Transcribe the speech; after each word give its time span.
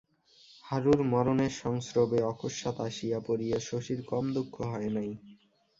হারুর 0.65 0.99
মরণের 1.11 1.53
সংস্রবে 1.61 2.19
অকস্মাৎ 2.31 2.75
আসিয়া 2.87 3.19
পড়িয়া 3.27 3.57
শশীর 3.69 3.99
কম 4.05 4.25
দুঃখ 4.35 4.53
হয় 4.63 4.89
নাই। 4.89 5.11